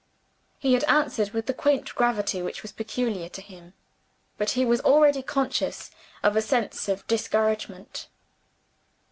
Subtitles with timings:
[0.57, 3.75] He had answered with the quaint gravity which was peculiar to him;
[4.35, 5.91] but he was already conscious
[6.23, 8.07] of a sense of discouragement.